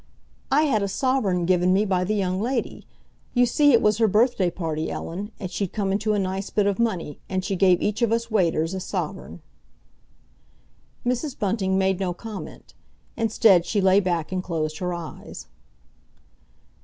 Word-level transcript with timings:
"I 0.51 0.63
had 0.63 0.81
a 0.81 0.87
sovereign 0.87 1.45
given 1.45 1.71
me 1.73 1.85
by 1.85 2.03
the 2.03 2.15
young 2.15 2.41
lady. 2.41 2.87
You 3.35 3.45
see, 3.45 3.71
it 3.71 3.83
was 3.83 3.99
her 3.99 4.07
birthday 4.07 4.49
party, 4.49 4.89
Ellen, 4.89 5.31
and 5.39 5.51
she'd 5.51 5.73
come 5.73 5.91
into 5.91 6.15
a 6.15 6.17
nice 6.17 6.49
bit 6.49 6.65
of 6.65 6.79
money, 6.79 7.19
and 7.29 7.45
she 7.45 7.55
gave 7.55 7.79
each 7.83 8.01
of 8.01 8.11
us 8.11 8.31
waiters 8.31 8.73
a 8.73 8.79
sovereign." 8.79 9.43
Mrs. 11.05 11.37
Bunting 11.37 11.77
made 11.77 11.99
no 11.99 12.15
comment. 12.15 12.73
Instead, 13.15 13.63
she 13.67 13.79
lay 13.79 13.99
back 13.99 14.31
and 14.31 14.41
closed 14.43 14.79
her 14.79 14.91
eyes. 14.91 15.45